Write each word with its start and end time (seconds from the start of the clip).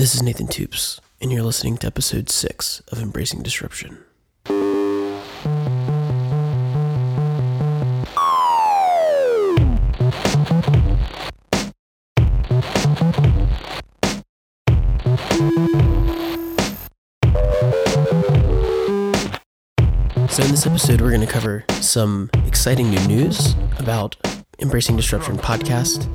This 0.00 0.14
is 0.14 0.22
Nathan 0.22 0.46
Toups, 0.46 0.98
and 1.20 1.30
you're 1.30 1.42
listening 1.42 1.76
to 1.76 1.86
episode 1.86 2.30
6 2.30 2.80
of 2.88 3.02
Embracing 3.02 3.42
Disruption. 3.42 3.98
So, 4.46 4.54
in 20.42 20.50
this 20.50 20.66
episode, 20.66 21.02
we're 21.02 21.10
going 21.10 21.20
to 21.20 21.26
cover 21.26 21.66
some 21.82 22.30
exciting 22.46 22.88
new 22.88 23.06
news 23.06 23.54
about 23.78 24.16
Embracing 24.60 24.96
Disruption 24.96 25.36
podcast, 25.36 26.06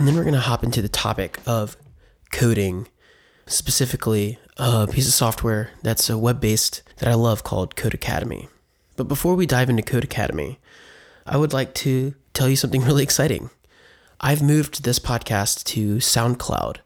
and 0.00 0.08
then 0.08 0.16
we're 0.16 0.24
going 0.24 0.34
to 0.34 0.40
hop 0.40 0.64
into 0.64 0.82
the 0.82 0.88
topic 0.88 1.38
of 1.46 1.76
coding 2.32 2.88
specifically 3.50 4.38
a 4.56 4.86
piece 4.86 5.08
of 5.08 5.14
software 5.14 5.70
that's 5.82 6.08
web 6.08 6.40
based 6.40 6.82
that 6.98 7.08
I 7.08 7.14
love 7.14 7.44
called 7.44 7.76
Codecademy. 7.76 8.48
But 8.96 9.08
before 9.08 9.34
we 9.34 9.46
dive 9.46 9.70
into 9.70 9.82
Codecademy, 9.82 10.58
I 11.26 11.36
would 11.36 11.52
like 11.52 11.74
to 11.74 12.14
tell 12.34 12.48
you 12.48 12.56
something 12.56 12.82
really 12.84 13.02
exciting. 13.02 13.50
I've 14.20 14.42
moved 14.42 14.84
this 14.84 14.98
podcast 14.98 15.64
to 15.64 15.96
SoundCloud. 15.96 16.78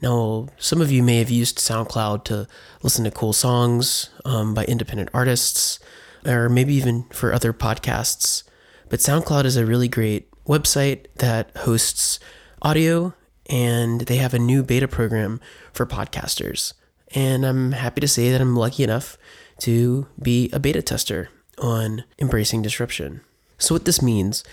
Now, 0.00 0.48
some 0.58 0.80
of 0.80 0.90
you 0.90 1.02
may 1.02 1.18
have 1.18 1.30
used 1.30 1.58
SoundCloud 1.58 2.24
to 2.24 2.48
listen 2.82 3.04
to 3.04 3.10
cool 3.10 3.34
songs 3.34 4.08
um, 4.24 4.54
by 4.54 4.64
independent 4.64 5.10
artists, 5.12 5.78
or 6.24 6.48
maybe 6.48 6.72
even 6.74 7.04
for 7.10 7.34
other 7.34 7.52
podcasts. 7.52 8.44
But 8.88 9.00
SoundCloud 9.00 9.44
is 9.44 9.58
a 9.58 9.66
really 9.66 9.88
great 9.88 10.30
website 10.46 11.06
that 11.16 11.54
hosts 11.58 12.18
audio 12.62 13.14
and 13.50 14.02
they 14.02 14.16
have 14.16 14.32
a 14.32 14.38
new 14.38 14.62
beta 14.62 14.88
program 14.88 15.40
for 15.72 15.84
podcasters. 15.84 16.72
And 17.12 17.44
I'm 17.44 17.72
happy 17.72 18.00
to 18.00 18.08
say 18.08 18.30
that 18.30 18.40
I'm 18.40 18.56
lucky 18.56 18.84
enough 18.84 19.18
to 19.58 20.06
be 20.22 20.48
a 20.52 20.60
beta 20.60 20.80
tester 20.80 21.28
on 21.58 22.04
Embracing 22.18 22.62
Disruption. 22.62 23.20
So, 23.58 23.74
what 23.74 23.84
this 23.84 24.00
means 24.00 24.44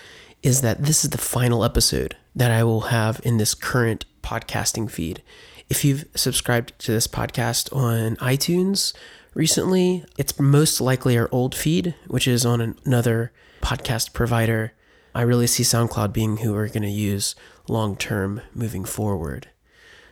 is 0.42 0.60
that 0.60 0.84
this 0.84 1.04
is 1.04 1.10
the 1.10 1.18
final 1.18 1.64
episode 1.64 2.16
that 2.34 2.50
I 2.50 2.64
will 2.64 2.82
have 2.82 3.20
in 3.24 3.38
this 3.38 3.54
current 3.54 4.04
podcasting 4.22 4.90
feed. 4.90 5.22
If 5.70 5.84
you've 5.84 6.04
subscribed 6.14 6.78
to 6.80 6.92
this 6.92 7.06
podcast 7.06 7.74
on 7.74 8.16
iTunes 8.16 8.92
recently, 9.34 10.04
it's 10.16 10.38
most 10.38 10.80
likely 10.80 11.16
our 11.16 11.28
old 11.32 11.54
feed, 11.54 11.94
which 12.06 12.26
is 12.26 12.44
on 12.44 12.60
another 12.84 13.32
podcast 13.62 14.12
provider. 14.12 14.72
I 15.18 15.22
really 15.22 15.48
see 15.48 15.64
SoundCloud 15.64 16.12
being 16.12 16.36
who 16.36 16.52
we're 16.52 16.68
going 16.68 16.84
to 16.84 16.88
use 16.88 17.34
long 17.66 17.96
term 17.96 18.40
moving 18.54 18.84
forward. 18.84 19.48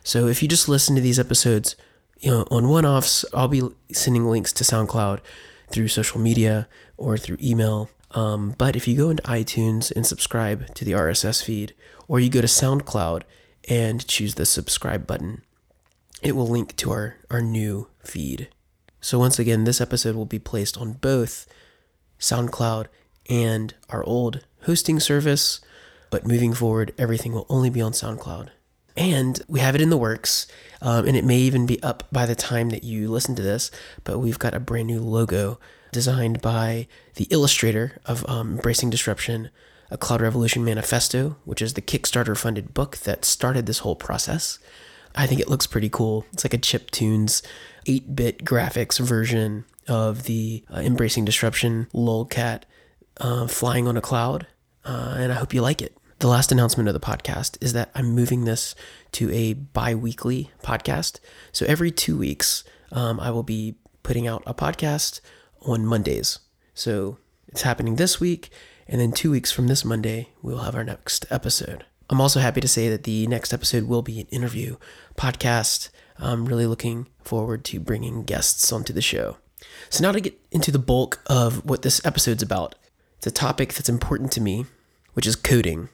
So 0.03 0.27
if 0.27 0.43
you 0.43 0.49
just 0.49 0.67
listen 0.67 0.95
to 0.95 1.01
these 1.01 1.17
episodes, 1.17 1.77
you 2.19 2.29
know, 2.29 2.45
on 2.51 2.67
one 2.67 2.85
offs, 2.85 3.23
I'll 3.33 3.47
be 3.47 3.61
sending 3.93 4.25
links 4.25 4.51
to 4.51 4.65
SoundCloud 4.65 5.21
through 5.71 5.87
social 5.87 6.19
media 6.19 6.67
or 6.97 7.17
through 7.17 7.37
email. 7.41 7.89
Um, 8.11 8.53
but 8.57 8.75
if 8.75 8.85
you 8.85 8.97
go 8.97 9.09
into 9.09 9.23
iTunes 9.23 9.93
and 9.95 10.05
subscribe 10.05 10.75
to 10.75 10.83
the 10.83 10.91
RSS 10.91 11.41
feed, 11.41 11.73
or 12.09 12.19
you 12.19 12.29
go 12.29 12.41
to 12.41 12.47
SoundCloud 12.47 13.21
and 13.69 14.05
choose 14.05 14.35
the 14.35 14.45
subscribe 14.45 15.07
button, 15.07 15.41
it 16.21 16.35
will 16.35 16.49
link 16.49 16.75
to 16.75 16.91
our, 16.91 17.15
our 17.31 17.41
new 17.41 17.87
feed. 18.03 18.49
So, 18.99 19.19
once 19.19 19.39
again, 19.39 19.63
this 19.63 19.79
episode 19.79 20.17
will 20.17 20.25
be 20.25 20.37
placed 20.37 20.77
on 20.77 20.93
both 20.93 21.47
SoundCloud 22.19 22.87
and 23.29 23.73
our 23.89 24.03
old 24.03 24.45
hosting 24.67 24.99
service, 24.99 25.61
but 26.11 26.27
moving 26.27 26.53
forward, 26.53 26.93
everything 26.97 27.31
will 27.33 27.47
only 27.49 27.69
be 27.69 27.81
on 27.81 27.93
SoundCloud. 27.93 28.49
And 28.97 29.41
we 29.47 29.61
have 29.61 29.75
it 29.75 29.81
in 29.81 29.89
the 29.89 29.97
works, 29.97 30.45
um, 30.81 31.07
and 31.07 31.15
it 31.15 31.23
may 31.23 31.37
even 31.37 31.65
be 31.65 31.81
up 31.81 32.03
by 32.11 32.25
the 32.25 32.35
time 32.35 32.69
that 32.69 32.83
you 32.83 33.09
listen 33.09 33.33
to 33.35 33.41
this, 33.41 33.71
but 34.03 34.19
we've 34.19 34.37
got 34.37 34.53
a 34.53 34.59
brand 34.59 34.87
new 34.87 34.99
logo 34.99 35.57
designed 35.91 36.41
by 36.41 36.87
the 37.15 37.27
illustrator 37.29 38.01
of 38.05 38.27
um, 38.29 38.55
Embracing 38.55 38.89
Disruption, 38.89 39.49
a 39.89 39.97
Cloud 39.97 40.21
Revolution 40.21 40.65
Manifesto, 40.65 41.37
which 41.45 41.61
is 41.61 41.73
the 41.73 41.81
Kickstarter 41.81 42.35
funded 42.35 42.73
book 42.73 42.97
that 42.97 43.23
started 43.23 43.67
this 43.67 43.79
whole 43.79 43.95
process. 43.95 44.59
I 45.15 45.27
think 45.27 45.39
it 45.39 45.49
looks 45.49 45.65
pretty 45.65 45.89
cool. 45.89 46.25
It's 46.33 46.43
like 46.43 46.53
a 46.53 46.57
chip 46.57 46.91
tunes 46.91 47.41
8 47.85 48.15
bit 48.15 48.43
graphics 48.43 48.99
version 48.99 49.63
of 49.87 50.23
the 50.23 50.65
uh, 50.73 50.79
Embracing 50.79 51.23
Disruption 51.23 51.87
lolcat 51.93 52.63
uh, 53.19 53.47
flying 53.47 53.87
on 53.87 53.97
a 53.97 54.01
cloud, 54.01 54.47
uh, 54.87 55.15
and 55.17 55.31
I 55.31 55.35
hope 55.35 55.53
you 55.53 55.61
like 55.61 55.81
it. 55.81 55.97
The 56.19 56.27
last 56.27 56.51
announcement 56.51 56.87
of 56.87 56.93
the 56.93 56.99
podcast 56.99 57.57
is 57.61 57.73
that 57.73 57.91
I'm 57.93 58.07
moving 58.07 58.45
this 58.45 58.73
to 59.13 59.31
a 59.31 59.53
bi 59.53 59.93
weekly 59.93 60.49
podcast. 60.63 61.19
So 61.51 61.65
every 61.67 61.91
two 61.91 62.17
weeks, 62.17 62.63
um, 62.91 63.19
I 63.19 63.29
will 63.29 63.43
be 63.43 63.75
putting 64.01 64.25
out 64.25 64.41
a 64.47 64.53
podcast 64.53 65.19
on 65.61 65.85
Mondays. 65.85 66.39
So 66.73 67.17
it's 67.49 67.63
happening 67.63 67.97
this 67.97 68.19
week, 68.19 68.49
and 68.87 68.99
then 69.01 69.11
two 69.11 69.29
weeks 69.29 69.51
from 69.51 69.67
this 69.67 69.83
Monday, 69.83 70.29
we'll 70.41 70.59
have 70.59 70.75
our 70.75 70.83
next 70.83 71.25
episode. 71.29 71.85
I'm 72.09 72.21
also 72.21 72.39
happy 72.39 72.61
to 72.61 72.67
say 72.67 72.89
that 72.89 73.03
the 73.03 73.27
next 73.27 73.53
episode 73.53 73.83
will 73.83 74.01
be 74.01 74.21
an 74.21 74.27
interview 74.27 74.77
podcast. 75.17 75.89
I'm 76.17 76.45
really 76.45 76.65
looking 76.65 77.09
forward 77.21 77.65
to 77.65 77.79
bringing 77.79 78.23
guests 78.23 78.71
onto 78.71 78.93
the 78.93 79.01
show. 79.01 79.37
So, 79.89 80.03
now 80.03 80.13
to 80.13 80.21
get 80.21 80.39
into 80.51 80.71
the 80.71 80.79
bulk 80.79 81.21
of 81.27 81.65
what 81.65 81.81
this 81.81 82.03
episode's 82.05 82.43
about, 82.43 82.75
it's 83.17 83.27
a 83.27 83.31
topic 83.31 83.73
that's 83.73 83.89
important 83.89 84.31
to 84.33 84.41
me, 84.41 84.65
which 85.17 85.25
is 85.25 85.35
coding. 85.35 85.89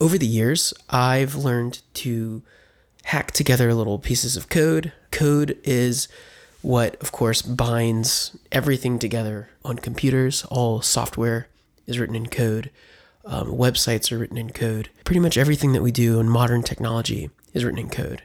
Over 0.00 0.16
the 0.16 0.26
years, 0.26 0.72
I've 0.88 1.34
learned 1.34 1.82
to 1.92 2.42
hack 3.04 3.32
together 3.32 3.74
little 3.74 3.98
pieces 3.98 4.34
of 4.34 4.48
code. 4.48 4.94
Code 5.10 5.58
is 5.62 6.08
what, 6.62 6.96
of 7.02 7.12
course, 7.12 7.42
binds 7.42 8.34
everything 8.50 8.98
together 8.98 9.50
on 9.62 9.76
computers. 9.76 10.46
All 10.46 10.80
software 10.80 11.48
is 11.86 11.98
written 11.98 12.16
in 12.16 12.28
code. 12.28 12.70
Um, 13.26 13.48
websites 13.48 14.10
are 14.10 14.16
written 14.16 14.38
in 14.38 14.52
code. 14.52 14.88
Pretty 15.04 15.20
much 15.20 15.36
everything 15.36 15.74
that 15.74 15.82
we 15.82 15.92
do 15.92 16.18
in 16.18 16.26
modern 16.26 16.62
technology 16.62 17.28
is 17.52 17.62
written 17.62 17.78
in 17.80 17.90
code. 17.90 18.22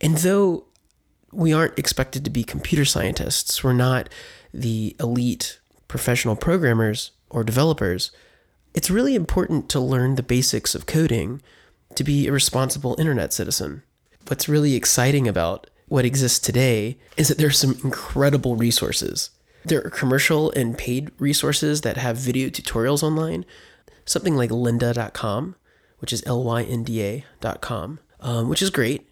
And 0.00 0.18
though 0.18 0.66
we 1.32 1.52
aren't 1.52 1.76
expected 1.76 2.24
to 2.24 2.30
be 2.30 2.44
computer 2.44 2.84
scientists, 2.84 3.64
we're 3.64 3.72
not 3.72 4.08
the 4.52 4.94
elite 5.00 5.58
professional 5.88 6.36
programmers 6.36 7.10
or 7.30 7.42
developers, 7.42 8.12
it's 8.74 8.90
really 8.90 9.14
important 9.14 9.68
to 9.70 9.80
learn 9.80 10.16
the 10.16 10.22
basics 10.22 10.74
of 10.74 10.86
coding 10.86 11.40
to 11.94 12.04
be 12.04 12.26
a 12.26 12.32
responsible 12.32 12.96
internet 12.98 13.32
citizen. 13.32 13.82
What's 14.26 14.48
really 14.48 14.74
exciting 14.74 15.28
about 15.28 15.70
what 15.86 16.04
exists 16.04 16.40
today 16.40 16.98
is 17.16 17.28
that 17.28 17.38
there 17.38 17.46
are 17.46 17.52
some 17.52 17.78
incredible 17.84 18.56
resources. 18.56 19.30
There 19.64 19.84
are 19.84 19.90
commercial 19.90 20.50
and 20.52 20.76
paid 20.76 21.10
resources 21.18 21.82
that 21.82 21.96
have 21.96 22.16
video 22.16 22.48
tutorials 22.48 23.02
online, 23.02 23.44
something 24.04 24.34
like 24.34 24.50
lynda.com, 24.50 25.54
which 26.00 26.12
is 26.12 26.22
L 26.26 26.42
Y 26.42 26.62
N 26.64 26.82
D 26.82 27.02
A.com, 27.02 28.00
um, 28.20 28.48
which 28.48 28.60
is 28.60 28.70
great. 28.70 29.08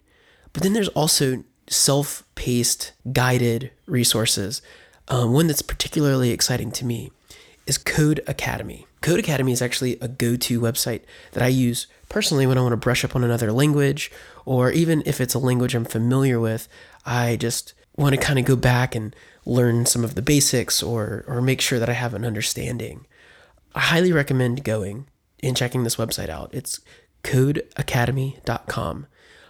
But 0.51 0.61
then 0.61 0.73
there's 0.73 0.89
also 0.89 1.43
self 1.67 2.23
paced, 2.35 2.91
guided 3.11 3.71
resources. 3.85 4.61
Um, 5.07 5.33
one 5.33 5.47
that's 5.47 5.61
particularly 5.61 6.31
exciting 6.31 6.71
to 6.73 6.85
me 6.85 7.11
is 7.65 7.77
Codecademy. 7.77 8.85
Codecademy 9.03 9.51
is 9.51 9.61
actually 9.61 9.99
a 9.99 10.07
go 10.07 10.35
to 10.37 10.61
website 10.61 11.01
that 11.33 11.43
I 11.43 11.47
use 11.47 11.87
personally 12.07 12.47
when 12.47 12.57
I 12.57 12.61
want 12.61 12.71
to 12.71 12.77
brush 12.77 13.03
up 13.03 13.15
on 13.15 13.23
another 13.23 13.51
language, 13.51 14.09
or 14.45 14.71
even 14.71 15.03
if 15.05 15.19
it's 15.19 15.33
a 15.33 15.39
language 15.39 15.75
I'm 15.75 15.83
familiar 15.83 16.39
with, 16.39 16.69
I 17.05 17.35
just 17.35 17.73
want 17.97 18.15
to 18.15 18.21
kind 18.21 18.39
of 18.39 18.45
go 18.45 18.55
back 18.55 18.95
and 18.95 19.13
learn 19.45 19.85
some 19.85 20.05
of 20.05 20.15
the 20.15 20.21
basics 20.21 20.81
or, 20.81 21.25
or 21.27 21.41
make 21.41 21.59
sure 21.59 21.79
that 21.79 21.89
I 21.89 21.93
have 21.93 22.13
an 22.13 22.23
understanding. 22.23 23.05
I 23.75 23.81
highly 23.81 24.13
recommend 24.13 24.63
going 24.63 25.07
and 25.41 25.57
checking 25.57 25.83
this 25.83 25.97
website 25.97 26.29
out. 26.29 26.49
It's 26.53 26.79
codecademy.com 27.23 29.07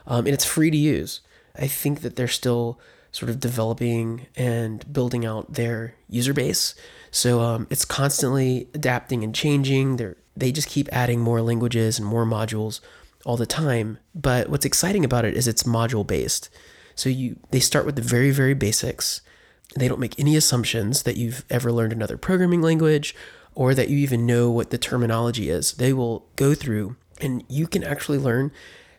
um, 0.08 0.26
and 0.26 0.34
it's 0.34 0.46
free 0.46 0.72
to 0.72 0.78
use. 0.78 1.22
I 1.56 1.68
think 1.68 2.02
that 2.02 2.16
they're 2.16 2.28
still 2.28 2.80
sort 3.14 3.30
of 3.30 3.40
developing 3.40 4.26
and 4.36 4.92
building 4.92 5.26
out 5.26 5.54
their 5.54 5.94
user 6.10 6.34
base. 6.34 6.76
So 7.12 7.40
um, 7.40 7.68
it's 7.70 7.86
constantly 7.86 8.68
adapting 8.74 9.24
and 9.24 9.34
changing. 9.34 9.96
They 9.96 10.16
they 10.36 10.52
just 10.52 10.68
keep 10.68 10.90
adding 10.92 11.22
more 11.22 11.42
languages 11.42 12.00
and 12.00 12.08
more 12.08 12.26
modules 12.26 12.82
all 13.24 13.38
the 13.38 13.46
time. 13.46 14.00
But 14.16 14.50
what's 14.50 14.66
exciting 14.66 15.06
about 15.06 15.26
it 15.26 15.38
is 15.38 15.48
it's 15.48 15.64
module 15.64 16.06
based. 16.06 16.50
So 16.96 17.08
you 17.08 17.38
they 17.52 17.60
start 17.60 17.86
with 17.86 17.96
the 17.96 18.02
very 18.02 18.32
very 18.32 18.56
basics. 18.56 19.22
They 19.76 19.88
don't 19.88 20.00
make 20.00 20.20
any 20.20 20.36
assumptions 20.36 21.04
that 21.04 21.16
you've 21.16 21.46
ever 21.50 21.72
learned 21.72 21.94
another 21.94 22.18
programming 22.18 22.62
language 22.62 23.16
or 23.56 23.76
that 23.76 23.90
you 23.90 23.98
even 24.00 24.26
know 24.26 24.50
what 24.50 24.72
the 24.72 24.78
terminology 24.80 25.50
is. 25.50 25.74
They 25.74 25.94
will 25.94 26.26
go 26.36 26.56
through 26.56 26.96
and 27.22 27.44
you 27.48 27.68
can 27.68 27.84
actually 27.84 28.18
learn 28.18 28.52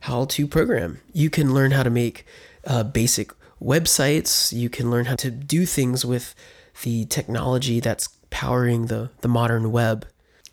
how 0.03 0.25
to 0.27 0.47
program. 0.47 1.01
You 1.13 1.31
can 1.31 1.53
learn 1.53 1.73
how 1.73 1.83
to 1.83 1.91
make 1.91 2.27
uh, 2.65 2.85
basic 2.85 3.33
websites. 3.63 4.53
You 4.53 4.69
can 4.69 4.91
learn 4.91 5.07
how 5.07 5.17
to 5.17 5.31
do 5.31 5.67
things 5.67 6.05
with 6.05 6.35
the 6.83 7.05
technology 7.07 7.81
that's 7.81 8.09
powering 8.31 8.87
the, 8.87 9.11
the 9.21 9.29
modern 9.29 9.71
web. 9.71 10.07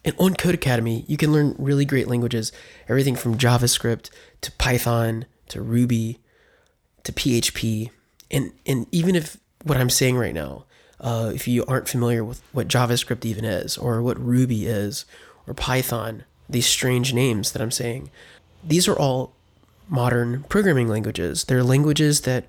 And 0.03 0.15
on 0.17 0.33
Codecademy, 0.33 1.05
you 1.07 1.17
can 1.17 1.31
learn 1.31 1.55
really 1.57 1.85
great 1.85 2.07
languages, 2.07 2.51
everything 2.89 3.15
from 3.15 3.37
JavaScript 3.37 4.09
to 4.41 4.51
Python 4.53 5.25
to 5.49 5.61
Ruby. 5.61 6.19
to 7.03 7.11
PHP, 7.11 7.89
and 8.29 8.51
and 8.65 8.85
even 8.91 9.15
if 9.15 9.37
what 9.63 9.77
I'm 9.77 9.89
saying 9.89 10.17
right 10.17 10.33
now, 10.33 10.65
uh, 10.99 11.31
if 11.33 11.47
you 11.47 11.65
aren't 11.65 11.89
familiar 11.89 12.23
with 12.23 12.41
what 12.51 12.67
JavaScript 12.67 13.25
even 13.25 13.45
is, 13.45 13.77
or 13.77 14.01
what 14.01 14.19
Ruby 14.19 14.67
is, 14.67 15.05
or 15.47 15.53
Python, 15.53 16.23
these 16.49 16.67
strange 16.67 17.13
names 17.13 17.51
that 17.51 17.61
I'm 17.61 17.71
saying, 17.71 18.11
these 18.63 18.87
are 18.87 18.97
all 18.97 19.33
modern 19.89 20.43
programming 20.43 20.87
languages. 20.87 21.45
They're 21.45 21.63
languages 21.63 22.21
that 22.21 22.45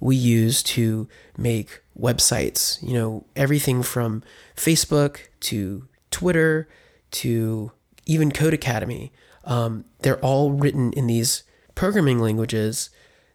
we 0.00 0.16
use 0.16 0.62
to 0.62 1.08
make 1.36 1.80
websites. 1.98 2.82
You 2.82 2.94
know, 2.94 3.26
everything 3.34 3.82
from 3.82 4.22
Facebook 4.56 5.20
to 5.40 5.88
Twitter 6.10 6.68
to 7.12 7.72
even 8.04 8.30
Codecademy. 8.30 9.10
Um, 9.44 9.84
they're 10.00 10.20
all 10.20 10.52
written 10.52 10.92
in 10.92 11.06
these 11.06 11.44
programming 11.74 12.18
languages 12.18 12.90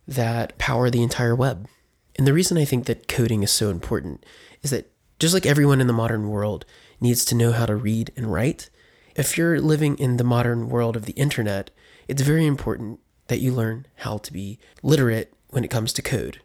that 0.07 0.57
power 0.57 0.89
the 0.89 1.03
entire 1.03 1.35
web. 1.35 1.67
And 2.17 2.27
the 2.27 2.33
reason 2.33 2.57
I 2.57 2.65
think 2.65 2.85
that 2.85 3.07
coding 3.07 3.43
is 3.43 3.51
so 3.51 3.69
important 3.69 4.25
is 4.61 4.71
that 4.71 4.91
just 5.19 5.33
like 5.33 5.45
everyone 5.45 5.79
in 5.79 5.87
the 5.87 5.93
modern 5.93 6.29
world 6.29 6.65
needs 6.99 7.23
to 7.25 7.35
know 7.35 7.51
how 7.51 7.65
to 7.65 7.75
read 7.75 8.11
and 8.17 8.31
write, 8.31 8.69
if 9.15 9.37
you're 9.37 9.61
living 9.61 9.97
in 9.97 10.17
the 10.17 10.23
modern 10.23 10.69
world 10.69 10.95
of 10.95 11.05
the 11.05 11.13
internet, 11.13 11.71
it's 12.07 12.21
very 12.21 12.45
important 12.45 12.99
that 13.27 13.39
you 13.39 13.53
learn 13.53 13.85
how 13.97 14.17
to 14.17 14.33
be 14.33 14.59
literate 14.83 15.33
when 15.49 15.63
it 15.63 15.69
comes 15.69 15.93
to 15.93 16.01
code. 16.01 16.41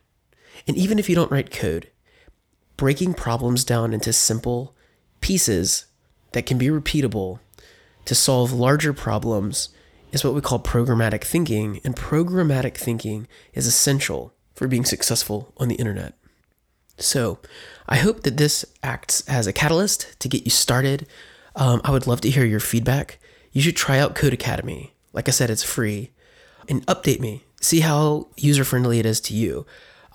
And 0.66 0.76
even 0.76 0.98
if 0.98 1.08
you 1.08 1.14
don't 1.14 1.30
write 1.30 1.50
code, 1.50 1.90
breaking 2.76 3.14
problems 3.14 3.64
down 3.64 3.92
into 3.92 4.12
simple 4.12 4.74
pieces 5.20 5.86
that 6.32 6.46
can 6.46 6.58
be 6.58 6.66
repeatable 6.66 7.40
to 8.04 8.14
solve 8.14 8.52
larger 8.52 8.92
problems 8.92 9.70
is 10.12 10.24
what 10.24 10.34
we 10.34 10.40
call 10.40 10.58
programmatic 10.58 11.24
thinking. 11.24 11.80
And 11.84 11.96
programmatic 11.96 12.76
thinking 12.76 13.26
is 13.54 13.66
essential 13.66 14.34
for 14.54 14.68
being 14.68 14.84
successful 14.84 15.52
on 15.56 15.68
the 15.68 15.74
internet. 15.76 16.14
So 16.98 17.38
I 17.88 17.96
hope 17.96 18.22
that 18.22 18.36
this 18.36 18.64
acts 18.82 19.22
as 19.28 19.46
a 19.46 19.52
catalyst 19.52 20.18
to 20.20 20.28
get 20.28 20.44
you 20.44 20.50
started. 20.50 21.06
Um, 21.54 21.80
I 21.84 21.90
would 21.90 22.06
love 22.06 22.20
to 22.22 22.30
hear 22.30 22.44
your 22.44 22.60
feedback. 22.60 23.18
You 23.52 23.60
should 23.60 23.76
try 23.76 23.98
out 23.98 24.14
Codecademy. 24.14 24.90
Like 25.12 25.28
I 25.28 25.32
said, 25.32 25.50
it's 25.50 25.62
free. 25.62 26.12
And 26.68 26.86
update 26.86 27.20
me. 27.20 27.44
See 27.60 27.80
how 27.80 28.28
user 28.36 28.64
friendly 28.64 28.98
it 28.98 29.06
is 29.06 29.20
to 29.22 29.34
you. 29.34 29.66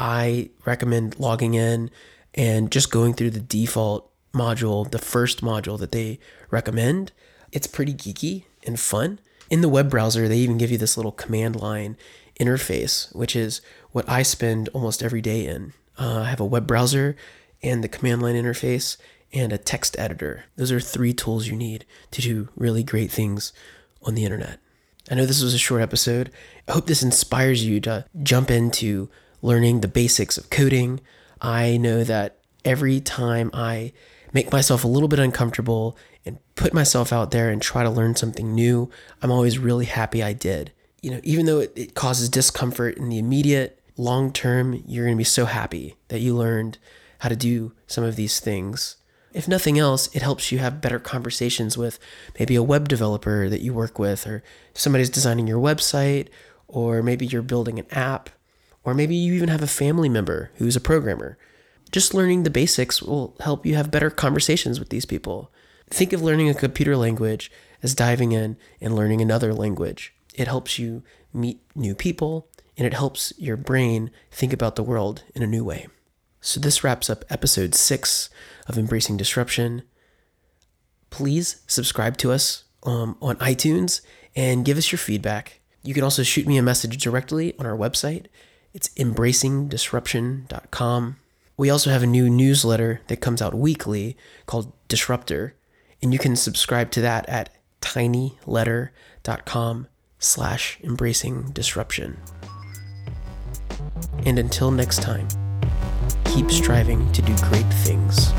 I 0.02 0.50
recommend 0.66 1.20
logging 1.20 1.54
in 1.54 1.92
and 2.34 2.72
just 2.72 2.90
going 2.90 3.14
through 3.14 3.30
the 3.30 3.40
default 3.40 4.12
module, 4.34 4.90
the 4.90 4.98
first 4.98 5.42
module 5.42 5.78
that 5.78 5.92
they 5.92 6.18
recommend. 6.50 7.12
It's 7.52 7.68
pretty 7.68 7.94
geeky 7.94 8.46
and 8.66 8.80
fun. 8.80 9.20
In 9.52 9.62
the 9.62 9.70
web 9.70 9.92
browser, 9.92 10.28
they 10.28 10.38
even 10.38 10.58
give 10.58 10.72
you 10.72 10.80
this 10.80 10.98
little 10.98 11.12
command 11.12 11.56
line 11.56 11.98
interface, 12.40 13.16
which 13.16 13.36
is 13.36 13.62
what 13.92 14.10
I 14.10 14.24
spend 14.24 14.70
almost 14.70 15.04
every 15.04 15.22
day 15.22 15.46
in. 15.46 15.74
Uh, 16.00 16.22
I 16.22 16.30
have 16.32 16.40
a 16.40 16.46
web 16.46 16.66
browser 16.66 17.16
and 17.62 17.84
the 17.84 17.88
command 17.88 18.24
line 18.24 18.34
interface 18.34 18.98
and 19.32 19.54
a 19.54 19.58
text 19.60 19.96
editor. 20.00 20.46
Those 20.56 20.72
are 20.72 20.80
three 20.80 21.14
tools 21.14 21.48
you 21.48 21.56
need 21.56 21.86
to 22.10 22.24
do 22.24 22.50
really 22.56 22.84
great 22.84 23.12
things 23.12 23.54
on 24.02 24.16
the 24.16 24.26
internet. 24.26 24.58
I 25.12 25.14
know 25.16 25.28
this 25.28 25.44
was 25.44 25.54
a 25.54 25.60
short 25.60 25.84
episode. 25.84 26.32
I 26.68 26.72
hope 26.72 26.88
this 26.88 27.04
inspires 27.04 27.64
you 27.64 27.80
to 27.82 28.06
jump 28.24 28.50
into 28.50 29.12
learning 29.42 29.82
the 29.82 29.88
basics 29.88 30.38
of 30.38 30.50
coding. 30.50 31.00
I 31.42 31.78
know 31.78 32.04
that 32.04 32.38
every 32.64 33.00
time 33.00 33.50
I 33.54 33.94
make 34.34 34.52
myself 34.52 34.84
a 34.84 34.88
little 34.88 35.08
bit 35.08 35.20
uncomfortable 35.20 35.98
and 36.26 36.40
put 36.56 36.74
myself 36.74 37.12
out 37.12 37.32
there 37.32 37.50
and 37.50 37.62
try 37.62 37.84
to 37.84 37.90
learn 37.90 38.16
something 38.16 38.54
new, 38.54 38.90
I'm 39.22 39.32
always 39.32 39.58
really 39.58 39.86
happy 39.86 40.22
I 40.22 40.34
did. 40.34 40.72
You 41.02 41.12
know, 41.12 41.20
even 41.24 41.48
though 41.48 41.60
it, 41.60 41.74
it 41.76 41.96
causes 41.96 42.30
discomfort 42.30 42.98
in 42.98 43.10
the 43.10 43.18
immediate, 43.18 43.82
long 43.98 44.32
term, 44.32 44.84
you're 44.86 45.06
going 45.06 45.18
to 45.18 45.20
be 45.20 45.24
so 45.24 45.46
happy 45.46 45.96
that 46.10 46.20
you 46.20 46.36
learned 46.36 46.78
how 47.20 47.30
to 47.30 47.36
do 47.36 47.74
some 47.88 48.04
of 48.04 48.16
these 48.16 48.40
things. 48.40 48.98
If 49.34 49.48
nothing 49.48 49.80
else, 49.80 50.14
it 50.14 50.22
helps 50.22 50.52
you 50.52 50.60
have 50.60 50.82
better 50.82 51.00
conversations 51.00 51.78
with 51.78 52.00
maybe 52.38 52.56
a 52.56 52.64
web 52.64 52.90
developer 52.90 53.48
that 53.50 53.62
you 53.62 53.74
work 53.74 53.98
with, 53.98 54.28
or 54.28 54.44
somebody's 54.74 55.10
designing 55.10 55.48
your 55.48 55.60
website, 55.60 56.28
or 56.68 57.02
maybe 57.02 57.26
you're 57.26 57.42
building 57.42 57.80
an 57.80 57.86
app, 57.92 58.30
or 58.84 58.94
maybe 58.94 59.16
you 59.16 59.34
even 59.34 59.50
have 59.50 59.62
a 59.62 59.68
family 59.68 60.10
member 60.10 60.52
who's 60.56 60.76
a 60.76 60.82
programmer. 60.82 61.38
Just 61.92 62.14
learning 62.14 62.44
the 62.44 62.50
basics 62.50 63.02
will 63.02 63.36
help 63.42 63.66
you 63.66 63.76
have 63.76 63.92
better 63.92 64.10
conversations 64.10 64.80
with 64.80 64.90
these 64.90 65.06
people. 65.06 65.52
Think 65.90 66.14
of 66.14 66.22
learning 66.22 66.50
a 66.50 66.54
computer 66.54 66.96
language 66.96 67.52
as 67.84 67.94
diving 67.94 68.32
in 68.32 68.58
and 68.80 68.96
learning 68.96 69.22
another 69.22 69.54
language. 69.54 70.14
It 70.34 70.48
helps 70.48 70.80
you 70.80 71.04
meet 71.34 71.60
new 71.76 71.94
people 71.94 72.48
and 72.78 72.88
it 72.88 72.94
helps 72.94 73.34
your 73.38 73.58
brain 73.58 74.10
think 74.32 74.54
about 74.54 74.76
the 74.76 74.84
world 74.84 75.24
in 75.36 75.44
a 75.44 75.48
new 75.48 75.64
way. 75.64 75.88
So, 76.40 76.60
this 76.60 76.84
wraps 76.84 77.10
up 77.10 77.24
episode 77.30 77.76
six 77.76 78.30
of 78.68 78.78
Embracing 78.78 79.18
Disruption. 79.18 79.84
Please 81.12 81.62
subscribe 81.68 82.18
to 82.18 82.32
us 82.32 82.64
um, 82.84 83.18
on 83.22 83.36
iTunes 83.36 84.02
and 84.36 84.66
give 84.66 84.78
us 84.78 84.92
your 84.92 84.98
feedback. 84.98 85.60
You 85.84 85.94
can 85.94 86.04
also 86.04 86.24
shoot 86.24 86.48
me 86.48 86.58
a 86.58 86.64
message 86.64 86.98
directly 86.98 87.58
on 87.60 87.66
our 87.66 87.78
website. 87.78 88.26
It's 88.74 88.90
embracingdisruption.com. 88.90 91.16
We 91.58 91.70
also 91.70 91.90
have 91.90 92.04
a 92.04 92.08
new 92.08 92.30
newsletter 92.30 93.02
that 93.08 93.22
comes 93.22 93.42
out 93.42 93.54
weekly 93.54 94.18
called 94.46 94.74
Disruptor, 94.88 95.56
and 96.02 96.14
you 96.14 96.20
can 96.20 96.36
subscribe 96.36 96.92
to 96.92 97.02
that 97.02 97.28
at 97.30 97.50
tinyletter.com 97.82 99.88
slash 100.20 100.80
embracing 100.84 101.52
disruption. 101.52 102.18
And 104.26 104.40
until 104.40 104.72
next 104.72 105.02
time, 105.02 105.28
keep 106.26 106.50
striving 106.50 107.12
to 107.12 107.22
do 107.22 107.36
great 107.38 107.72
things. 107.74 108.32